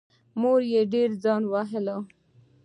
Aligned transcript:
مور 0.39 0.61
یې 0.71 0.81
ډېر 0.93 1.09
ځان 1.23 1.41
وواهه. 1.47 1.95